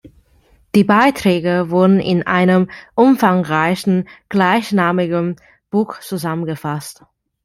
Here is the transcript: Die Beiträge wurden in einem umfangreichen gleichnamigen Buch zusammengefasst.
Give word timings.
Die 0.73 0.83
Beiträge 0.83 1.69
wurden 1.69 1.99
in 1.99 2.25
einem 2.25 2.71
umfangreichen 2.95 4.09
gleichnamigen 4.29 5.35
Buch 5.69 5.99
zusammengefasst. 5.99 7.03